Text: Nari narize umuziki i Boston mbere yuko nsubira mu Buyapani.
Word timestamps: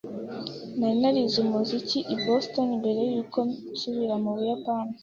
Nari 0.77 0.95
narize 1.01 1.37
umuziki 1.45 1.99
i 2.13 2.17
Boston 2.23 2.67
mbere 2.79 3.01
yuko 3.13 3.39
nsubira 3.73 4.15
mu 4.23 4.29
Buyapani. 4.35 4.93